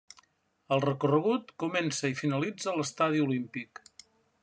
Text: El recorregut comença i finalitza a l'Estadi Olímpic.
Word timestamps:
El 0.75 0.81
recorregut 0.85 1.53
comença 1.65 2.11
i 2.15 2.19
finalitza 2.23 2.73
a 2.73 2.77
l'Estadi 2.81 3.25
Olímpic. 3.31 3.89